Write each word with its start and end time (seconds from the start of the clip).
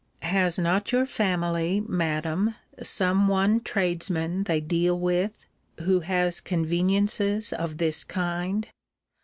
Has 0.23 0.57
not 0.57 0.91
your 0.91 1.05
family, 1.05 1.79
Madam, 1.87 2.55
some 2.81 3.27
one 3.27 3.59
tradesman 3.61 4.45
they 4.45 4.59
deal 4.59 4.99
with, 4.99 5.45
who 5.81 5.99
has 5.99 6.41
conveniences 6.41 7.53
of 7.53 7.77
this 7.77 8.03
kind? 8.03 8.67